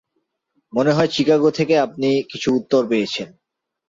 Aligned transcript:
মনে 0.73 0.91
হয় 0.91 1.09
চিকাগো 1.11 1.49
থেকে 1.51 1.73
আপনি 1.79 2.09
কিছু 2.31 2.49
উত্তর 2.55 2.81
পেয়েছেন। 2.87 3.27